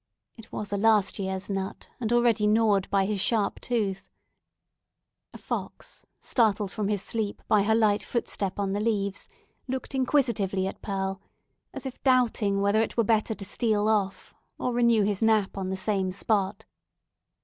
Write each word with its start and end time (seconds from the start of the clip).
It 0.35 0.51
was 0.51 0.73
a 0.73 0.77
last 0.77 1.19
year's 1.19 1.47
nut, 1.47 1.87
and 1.99 2.11
already 2.11 2.47
gnawed 2.47 2.89
by 2.89 3.05
his 3.05 3.21
sharp 3.21 3.59
tooth. 3.59 4.09
A 5.31 5.37
fox, 5.37 6.07
startled 6.19 6.71
from 6.71 6.87
his 6.87 7.03
sleep 7.03 7.43
by 7.47 7.61
her 7.61 7.75
light 7.75 8.01
footstep 8.01 8.57
on 8.57 8.73
the 8.73 8.79
leaves, 8.79 9.27
looked 9.67 9.93
inquisitively 9.93 10.65
at 10.65 10.81
Pearl, 10.81 11.21
as 11.71 11.85
doubting 12.03 12.61
whether 12.61 12.81
it 12.81 12.97
were 12.97 13.03
better 13.03 13.35
to 13.35 13.45
steal 13.45 13.87
off, 13.87 14.33
or 14.57 14.73
renew 14.73 15.03
his 15.03 15.21
nap 15.21 15.55
on 15.55 15.69
the 15.69 15.77
same 15.77 16.11
spot. 16.11 16.65